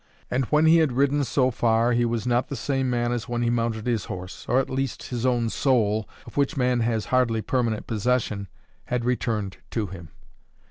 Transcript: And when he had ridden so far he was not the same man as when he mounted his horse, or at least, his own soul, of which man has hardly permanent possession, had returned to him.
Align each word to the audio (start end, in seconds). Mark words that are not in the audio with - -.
And 0.31 0.45
when 0.45 0.65
he 0.65 0.77
had 0.77 0.93
ridden 0.93 1.23
so 1.23 1.51
far 1.51 1.91
he 1.91 2.05
was 2.05 2.25
not 2.25 2.47
the 2.47 2.55
same 2.55 2.89
man 2.89 3.11
as 3.11 3.29
when 3.29 3.43
he 3.43 3.51
mounted 3.51 3.85
his 3.85 4.05
horse, 4.05 4.47
or 4.49 4.57
at 4.59 4.67
least, 4.67 5.03
his 5.03 5.27
own 5.27 5.51
soul, 5.51 6.09
of 6.25 6.35
which 6.37 6.57
man 6.57 6.79
has 6.79 7.05
hardly 7.13 7.43
permanent 7.43 7.85
possession, 7.85 8.47
had 8.85 9.05
returned 9.05 9.57
to 9.69 9.85
him. 9.85 10.09